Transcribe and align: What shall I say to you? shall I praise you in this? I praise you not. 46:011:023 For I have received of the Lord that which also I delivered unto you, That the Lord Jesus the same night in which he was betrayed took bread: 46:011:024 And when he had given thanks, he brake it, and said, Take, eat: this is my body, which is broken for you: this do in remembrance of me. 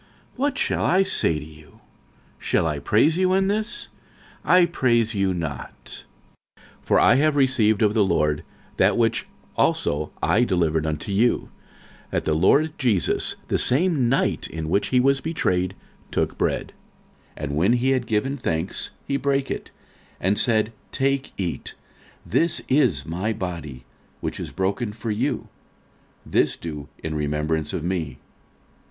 What 0.35 0.57
shall 0.57 0.83
I 0.83 1.03
say 1.03 1.37
to 1.37 1.45
you? 1.45 1.79
shall 2.39 2.65
I 2.65 2.79
praise 2.79 3.17
you 3.17 3.33
in 3.33 3.49
this? 3.49 3.87
I 4.43 4.65
praise 4.65 5.13
you 5.13 5.31
not. 5.31 6.03
46:011:023 6.55 6.61
For 6.81 6.99
I 6.99 7.15
have 7.17 7.35
received 7.35 7.83
of 7.83 7.93
the 7.93 8.03
Lord 8.03 8.43
that 8.77 8.97
which 8.97 9.27
also 9.55 10.11
I 10.23 10.43
delivered 10.43 10.87
unto 10.87 11.11
you, 11.11 11.49
That 12.09 12.25
the 12.25 12.33
Lord 12.33 12.73
Jesus 12.79 13.35
the 13.47 13.59
same 13.59 14.09
night 14.09 14.47
in 14.47 14.69
which 14.69 14.87
he 14.87 14.99
was 14.99 15.21
betrayed 15.21 15.75
took 16.09 16.35
bread: 16.35 16.73
46:011:024 17.37 17.43
And 17.43 17.55
when 17.55 17.73
he 17.73 17.91
had 17.91 18.07
given 18.07 18.37
thanks, 18.37 18.89
he 19.05 19.17
brake 19.17 19.51
it, 19.51 19.69
and 20.19 20.39
said, 20.39 20.73
Take, 20.91 21.31
eat: 21.37 21.75
this 22.25 22.59
is 22.67 23.05
my 23.05 23.33
body, 23.33 23.83
which 24.19 24.39
is 24.39 24.49
broken 24.51 24.93
for 24.93 25.11
you: 25.11 25.47
this 26.25 26.55
do 26.55 26.89
in 27.03 27.13
remembrance 27.13 27.71
of 27.71 27.83
me. 27.83 28.17